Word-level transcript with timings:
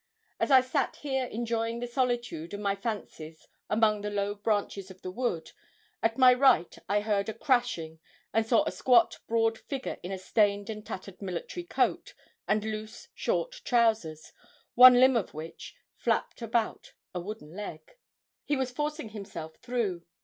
As 0.39 0.49
I 0.49 0.61
sat 0.61 0.95
here 0.95 1.27
enjoying 1.27 1.79
the 1.79 1.85
solitude 1.85 2.55
and 2.55 2.63
my 2.63 2.73
fancies 2.75 3.47
among 3.69 4.01
the 4.01 4.09
low 4.09 4.33
branches 4.33 4.89
of 4.89 5.03
the 5.03 5.11
wood, 5.11 5.51
at 6.01 6.17
my 6.17 6.33
right 6.33 6.75
I 6.89 7.01
heard 7.01 7.29
a 7.29 7.35
crashing, 7.35 7.99
and 8.33 8.43
saw 8.43 8.63
a 8.63 8.71
squat 8.71 9.19
broad 9.27 9.59
figure 9.59 9.99
in 10.01 10.11
a 10.11 10.17
stained 10.17 10.71
and 10.71 10.83
tattered 10.83 11.21
military 11.21 11.65
coat, 11.65 12.15
and 12.47 12.65
loose 12.65 13.09
short 13.13 13.61
trousers, 13.63 14.33
one 14.73 14.95
limb 14.99 15.15
of 15.15 15.35
which 15.35 15.75
flapped 15.93 16.41
about 16.41 16.93
a 17.13 17.19
wooden 17.19 17.55
leg. 17.55 17.95
He 18.43 18.55
was 18.57 18.71
forcing 18.71 19.09
himself 19.09 19.57
through. 19.57 20.03